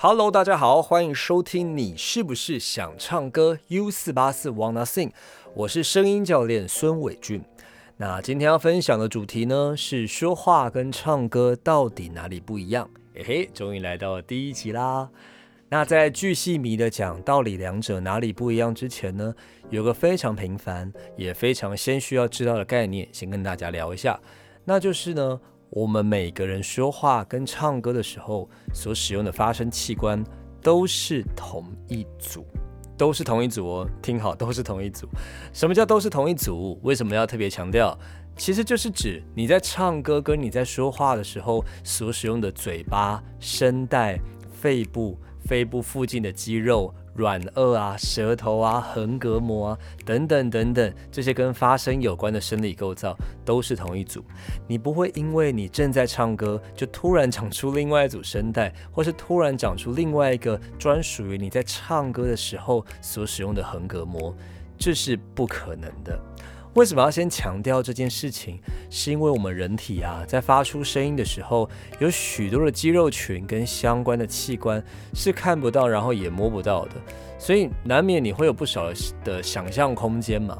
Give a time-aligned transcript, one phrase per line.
[0.00, 1.76] Hello，大家好，欢迎收听。
[1.76, 5.10] 你是不是想唱歌？U 四八四 Wanna Sing，
[5.54, 7.42] 我是声音教练孙伟俊。
[7.96, 12.88] 那今天要分享的主题呢，是说话跟唱歌到底哪里不一样？
[13.12, 15.10] 嘿嘿，终于来到了第一集啦。
[15.68, 19.34] 那在巨细迷的讲道理两者哪里不一样之前呢，
[19.68, 24.20] 有个非常平凡也非常先需要知道的概念，先跟大家聊一下，
[24.64, 25.40] 那就是呢。
[25.70, 30.22] 我们每个人说话跟唱歌的时候所使用的发声器官
[30.62, 32.46] 都是同一组，
[32.96, 33.90] 都是同一组哦。
[34.02, 35.06] 听好，都是同一组。
[35.52, 36.78] 什么叫都是同一组？
[36.82, 37.96] 为什么要特别强调？
[38.36, 44.18] 其实就是指你在唱歌跟你在说话的时候所使用的嘴巴、声带、
[44.50, 46.94] 肺部、肺部附近的肌肉。
[47.14, 54.22] 软腭啊、舌头啊、横膈膜啊等等等等，这些跟发声有关的生理构造都是同一组。
[54.68, 64.32] 你不会因为你正在唱歌，就突然长出另外一组声带，或是突然长出另外一个专属于你在唱歌的时候所使用的横膈膜，
[64.78, 66.16] 这是不可能的。
[66.78, 68.60] 为什么要先强调这件事情？
[68.88, 74.80] 是因为我们人体啊，在发出声音的时候，有许多的肌肉群跟相关的器官
[75.12, 76.92] 是看不到，然后也摸不到的，
[77.36, 78.92] 所以难免你会有不少
[79.24, 80.56] 的想象空间嘛。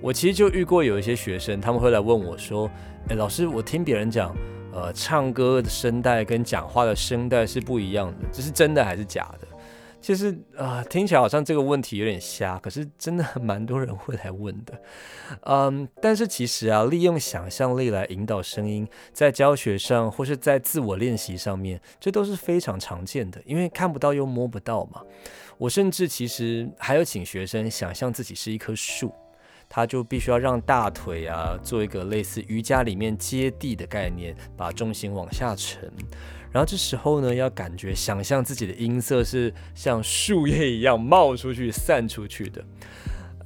[0.00, 2.70] 我其实就遇过有一些学生，他们会来问我说
[3.10, 4.34] ：“诶，老师，我听别人讲，
[4.72, 9.47] 呃，唱歌的声带跟讲话的声带是不一样的，这是真的还是假的？”
[10.00, 14.80] 其实啊，听起来好像这个问题有点瞎，可是真的蛮多人会来问的。
[15.44, 25.02] 嗯，但是其实啊，利用想象力来引导声音，在教学上或是在自我练习上面，这都是非常常见的，因为看不到又摸不到嘛。
[25.58, 29.12] 我甚至其实还有请学生想象自己是一棵树。
[29.70, 35.92] 他就必须要让大腿啊做一个类似瑜伽里面接地的概念，把重心往下沉。
[36.52, 42.64] 然后这时候呢，要感觉想象自己的音色是像树叶一样冒出去、散出去的。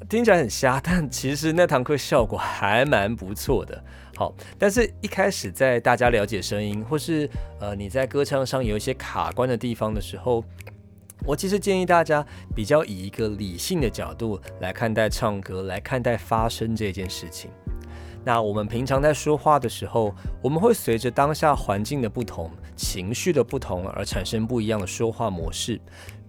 [0.09, 3.83] 听起来很瞎，但其实那堂课效果还蛮不错的。
[4.17, 7.29] 好，但是一开始在大家了解声音，或是
[7.61, 10.45] 呃你在歌唱上有一些卡关的地方的时候。
[11.25, 17.49] 我其实建议大家比较以一个理性的角度来看待唱歌，来看待发声这件事情。
[18.25, 25.81] 那我们平常在说话的时候，我们会随着当下环境的不同、情绪的不同而产生不一样的说话模式。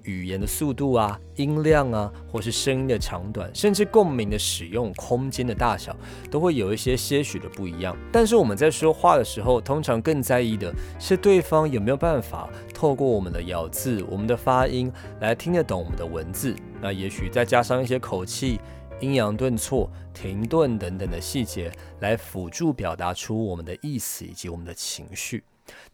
[0.03, 5.95] 语言的速度啊、音量啊，或是声音的长短，甚至共鸣的使用、空间的大小，
[6.29, 7.95] 都会有一些些许的不一样。
[8.11, 16.53] 但是我们在说话的时候，通常更在意的是对方有没有办法透过我们的咬字、我们的发音来听得懂我们的文字。
[16.81, 18.59] 那也许再加上一些口气、
[19.03, 21.69] 阴阳顿挫、停顿等等的细节，
[21.99, 25.43] 来辅助表达出我们的意思以及我们的情绪。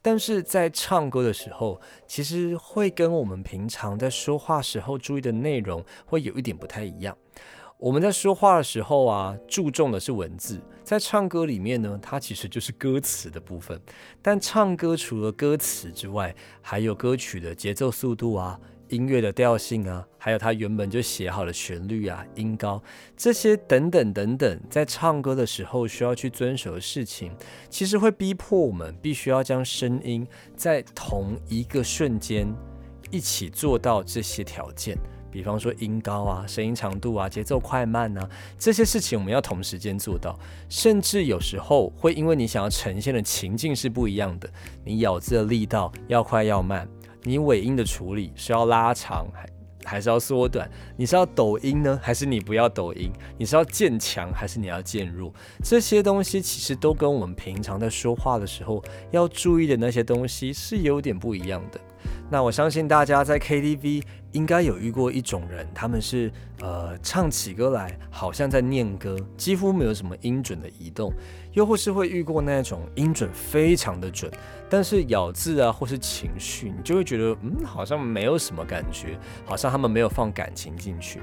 [0.02, 7.18] 但是在唱歌的时候，其实会跟我们平常在说话时候注意的内容会有一点不太一样。
[7.78, 13.80] 我们在说话的时候啊，注重的是文字；在唱歌里面呢，它其实就是歌词的部分。
[14.22, 18.60] 但唱歌除了歌词之外，还有歌曲的节奏、速度啊。
[18.90, 22.82] 音乐的调性啊，还有他原本就写好的旋律啊、音高
[23.16, 27.32] 这些等等等等，在唱歌的时候需要去遵守的事情，
[27.70, 32.54] 其实会逼迫我们必须要将声音在同一个瞬间
[33.12, 34.98] 一起做到这些条件。
[35.32, 38.28] 比方说音高啊、声音长度啊、节奏快慢啊
[38.58, 40.36] 这些事情，我们要同时间做到。
[40.70, 44.50] 甚至有时候会因为你想要呈现的情境是不一样的，
[44.84, 46.90] 你咬字的力道要快要慢。
[47.24, 49.50] 你尾音的处理是要拉长还
[49.84, 50.70] 还是要缩短？
[50.98, 53.12] 你是要抖音呢，还是你不要抖音？
[53.38, 55.34] 你是要渐强还是你要渐弱？
[55.64, 61.80] 这些东西其实都跟我们平常在说话的时候要注意的那些东西是有点不一样的。
[62.30, 64.04] 那我相信大家在 KTV
[64.34, 66.32] 应该有遇过一种人，他们是
[66.62, 71.12] 呃唱起歌来好像在念歌，几乎没有什么音准的移动，
[71.54, 74.32] 又或是会遇过那种音准非常的准，
[74.70, 81.20] 但是咬字啊或是情绪，你就会觉得嗯好像没有什么感觉，好像他们没有放感情进去。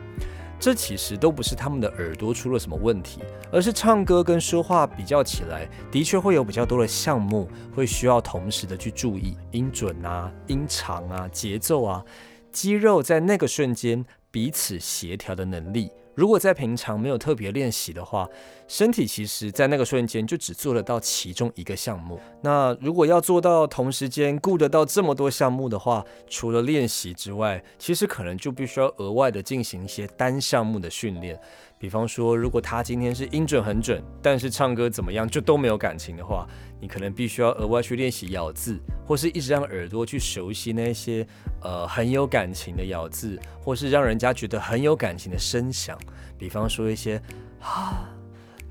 [0.58, 3.20] 这其实都不是他们的耳朵出了什么问题，
[3.52, 12.04] 而是唱歌跟说话比较起来，的确会有比较多的项目会需要同时的去注意音准啊、音长啊、节奏啊，
[12.50, 15.90] 肌肉在那个瞬间彼此协调的能力。
[16.16, 18.26] 如果在平常没有特别练习的话，
[18.66, 22.18] 身体其实在那个瞬间就只做得到其中一个项目。
[22.40, 31.38] 那如果要做到同时间顾得到这么多项目的话，除了练习之外，其实可能就必须要额外的进行一些单项目的训练。
[31.78, 36.48] 比方说，如果他今天是音准很准，但是唱歌怎么样就都没有感情的话，
[36.80, 41.26] 你可能必须要额外去练习咬字，或是一直让耳朵去熟悉那些
[41.60, 45.98] 呃很有感情的咬字，或是让人家觉得很有感情的声响。
[46.38, 47.20] 比方说一些
[47.60, 48.08] 啊。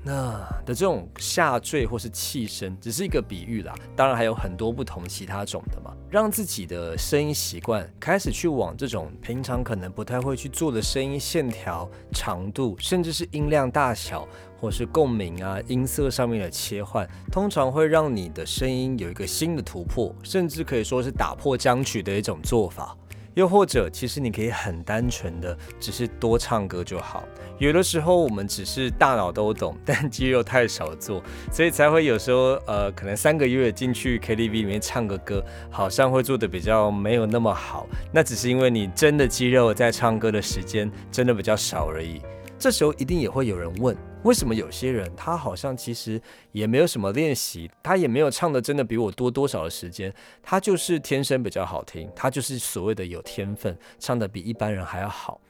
[0.08, 3.74] 那的这种下坠或是气声，只是一个比喻啦。
[3.96, 5.92] 当然还有很多不同其他种的嘛。
[6.08, 14.28] 让自己的声音习惯开始去往这种平常可能不太会去做的声音线条、长度，甚至是音量大小，
[14.60, 22.96] 或是共鸣啊、音色上面的切换，通常会让你的声音有一个新的突破，甚至可以说是打破僵局的一种做法。
[23.36, 27.22] 又或者，其实你可以很单纯的，只是多唱歌就好。
[27.58, 31.22] 有的时候我们只是大脑都懂，但肌肉太少做，
[31.52, 37.86] 所以才会有时候，呃，可能三个月进去 KTV 里面唱个歌，好像会做的比较没有那么好。
[38.10, 42.22] 那只是因为你真的肌肉在唱歌的时间真的比较少而已。
[42.58, 43.94] 这时候一定也会有人问。
[44.22, 46.20] 为什么有些人他好像其实
[46.50, 55.40] 也没有什么练习，他也没有唱的真的比我多多少的时间，他就是天生比较好听，他就是所谓的有天分，唱的比一般人还要好。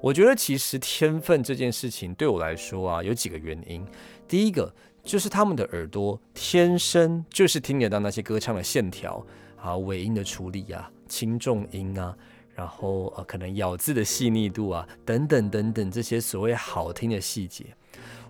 [0.00, 3.84] 我觉得其实天分这件事情对我来说啊，有几个原因。
[4.26, 4.72] 第一个
[5.04, 9.24] 就是他们的耳朵天生就是听得到那些歌唱的线条
[9.60, 12.16] 啊、尾音的处理啊、轻重音啊，
[12.54, 17.66] 然后呃可能咬字的细腻度啊等等等等这些所谓好听的细节。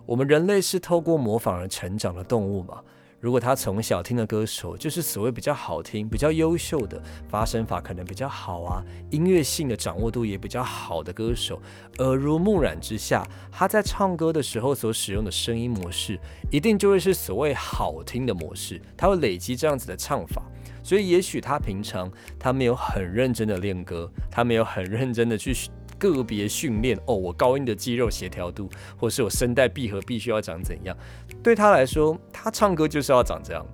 [0.05, 2.81] 我们人类是透过模仿而成长的动物嘛？
[3.21, 11.61] 如果他从小听的歌手就是所谓比较好听、比较优秀的发声法可能比较好啊，音乐性的掌握度也比较好的歌手，
[11.99, 16.19] 耳濡目染之下，他在唱歌的时候所使用的声音模式，
[16.51, 18.81] 一定就会是所谓好听的模式。
[18.97, 20.43] 他会累积这样子的唱法，
[20.83, 25.53] 所以也许他平常他没有很认真的练歌，他没有很认真的去。
[25.97, 30.95] 个别训练哦，我高音的肌肉协调度，或是我声带闭合必须要长怎样？
[31.41, 33.65] 对他来说，他唱歌就是要长这样。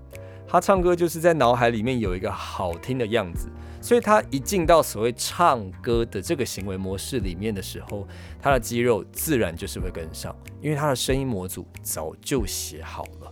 [0.47, 3.47] 他唱歌就是在脑海里面有一个好听的样子，
[3.81, 8.07] 所以他一进到所谓唱歌的这个行为模式里面的时候，
[8.41, 13.31] 他的肌肉自然就是会跟上，因为他的声音模组早就写好了。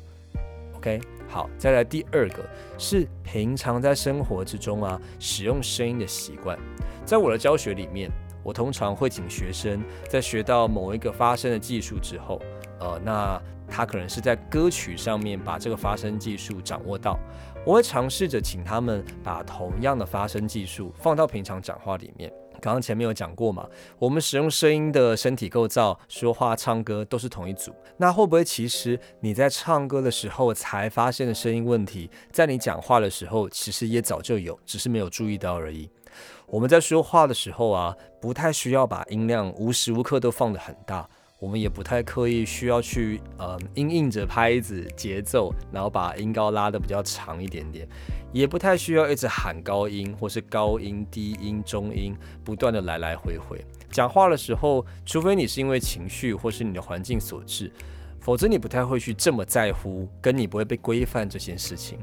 [0.76, 2.48] OK，好，再来第二个
[2.78, 6.56] 是平常在生活之中啊使用声音的习惯，
[7.04, 8.12] 在我的教学里面。
[8.48, 12.42] 我通常会请学生在学到某一个发声的技术之后，
[12.80, 17.20] 呃，那他可能是在歌曲上面把这个发声技术掌握到，
[17.66, 22.32] 我会尝试着请他们把同样的发声技术放到平常讲话里面。
[22.62, 23.68] 刚刚前面有讲过嘛，
[24.00, 27.74] 我们使用声音的身体构造，说话、唱歌都是同一组。
[27.98, 35.90] 那会不会其实你在唱歌的时候才发现的声音问题，在你讲话的时候其实也早就有，只是没有注意到而已。
[36.46, 41.08] 我们在说话的时候啊，不太需要把音量无时无刻都放得很大，
[41.40, 47.88] 我们也不太刻意需要去呃应应着拍子节奏，然后把音高拉得比较长一点点，
[48.32, 53.64] 也不太需要一直喊高音或是高音低音中音不断的来来回回。
[53.92, 57.72] 讲话的时候，除非你是因为情绪或是你的环境所致，
[58.20, 62.00] 否则你不太会去这么在乎，跟你不会被规范这件事情。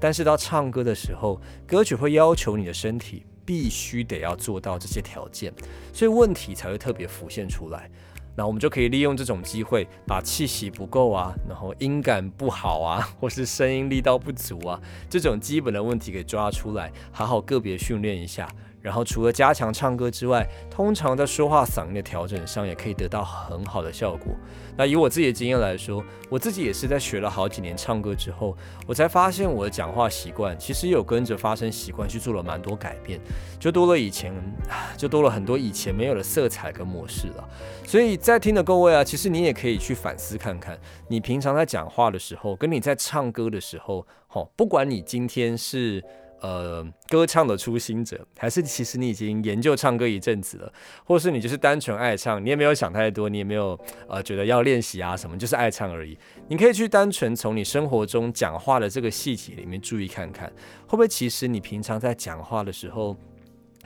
[0.00, 3.24] 但是到唱歌的时候，歌曲会要求你的身体。
[3.44, 5.52] 必须得要做到这些条件，
[5.92, 7.90] 所以问题才会特别浮现出来。
[8.36, 18.48] 那我们就可以利用这种机会，把气息不够啊，然后音感不好啊，或是声音力道不足啊，这种基本的问题给抓出来，好好个别训练一下。
[18.84, 24.34] 然后除了加强唱歌之外，通常在说话嗓音的调整上也可以得到很好的效果。
[24.76, 28.54] 那以我自己的经验来说，我自己也是在学了好几年唱歌之后，
[28.86, 33.18] 我才发现我的讲话习惯其实有跟着发声习惯去做了蛮多改变，
[33.58, 34.34] 就多了以前，
[34.98, 37.48] 就多了很多以前没有的色彩跟模式了。
[37.86, 40.78] 所以在听的各位啊，其实你也可以去反思看看，
[41.08, 46.04] 你平常在讲话的时候，跟你在唱歌的时候，吼，不管你今天是。
[46.44, 50.70] 呃，歌唱的初心者，还是其实你已经研究唱歌一阵子了，
[51.02, 56.18] 或是你就是单纯爱唱，你也没有想太多，你也没有呃觉得要练习啊什么，就是爱唱而已。
[56.46, 60.52] 你可以去单纯从你生活中讲话的这个细节里面注意看看，
[60.86, 63.16] 会不会其实你平常在讲话的时候，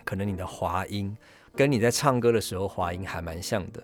[0.02, 1.16] 可能你的滑音
[1.54, 3.80] 跟你在唱歌的时候滑音还蛮像的。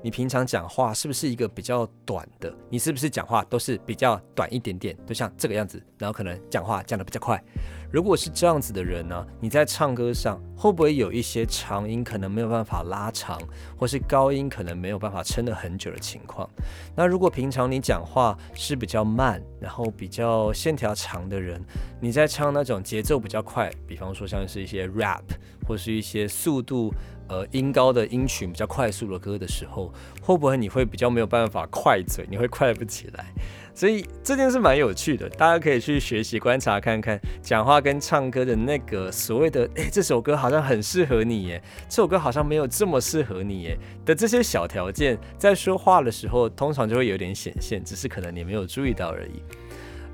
[0.00, 2.54] 你平常讲话是不是一个比较短的？
[2.70, 7.42] 你是不是讲话都是比较短一点点，就像这个样子，然后可能讲话讲的比较快？
[7.90, 13.40] 如果是这样子的人呢，你在唱歌上会不会有一些长音可能没有办法拉长，
[13.76, 16.48] 或是高音可能没有办法撑得很久的情况？
[16.94, 21.58] 那如果平常你讲话是比较慢，然后比较线条长的人，
[22.00, 25.22] 你在唱那种节奏比较快，比方说像是一些 rap
[25.66, 26.92] 或是一些速度。
[27.28, 29.92] 呃音高的音群比较快速的歌的时候，
[30.22, 33.26] 会不会你会比较没有办法快嘴，你会快不起来？
[33.74, 49.40] 所以这件事蛮有趣的，大家可以去学习观察看看，讲话跟唱歌的那个所谓的，哎，这首歌好像很适合你耶，这首歌好像没有这么适合你耶的这些小条件，在说话的时候通常就会有点显现，只是可能你没有注意到而已。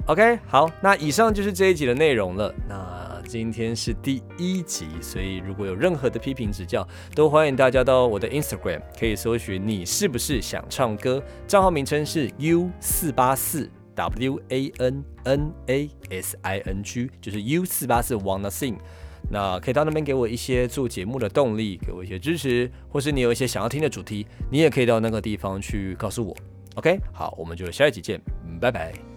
[0.06, 2.54] OK，好，那以上就是这一集的内容了。
[2.68, 18.50] 那今天是第一集，所以如果有任何的批评指教，都欢迎大家到我的 Instagram，可以搜寻你是不是想唱歌，账号名称是 U 四八四 W A N N A S I N G，就是 U 四八四 Wanna
[18.50, 18.76] Sing。
[19.30, 26.36] 那可以到那边给我一些做节目的动力，给我一些支持，或是你有一些想要听的主题，你也可以到那个地方去告诉我。
[26.74, 28.20] OK，好，我们就下一集见，
[28.60, 29.13] 拜拜。